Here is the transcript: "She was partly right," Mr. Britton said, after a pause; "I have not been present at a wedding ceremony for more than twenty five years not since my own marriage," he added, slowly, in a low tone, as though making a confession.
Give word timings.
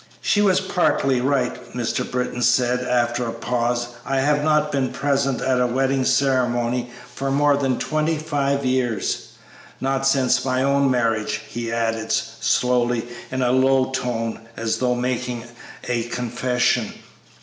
"She 0.19 0.41
was 0.41 0.59
partly 0.59 1.21
right," 1.21 1.75
Mr. 1.77 2.09
Britton 2.11 2.41
said, 2.41 2.79
after 2.79 3.27
a 3.27 3.31
pause; 3.31 3.89
"I 4.03 4.19
have 4.21 4.43
not 4.43 4.71
been 4.71 4.89
present 4.89 5.41
at 5.41 5.61
a 5.61 5.67
wedding 5.67 6.05
ceremony 6.05 6.89
for 7.13 7.29
more 7.29 7.55
than 7.55 7.77
twenty 7.77 8.17
five 8.17 8.65
years 8.65 9.27
not 9.79 10.07
since 10.07 10.43
my 10.43 10.63
own 10.63 10.89
marriage," 10.89 11.41
he 11.47 11.71
added, 11.71 12.11
slowly, 12.11 13.07
in 13.31 13.43
a 13.43 13.51
low 13.51 13.91
tone, 13.91 14.49
as 14.57 14.77
though 14.79 14.95
making 14.95 15.43
a 15.87 16.01
confession. 16.05 16.95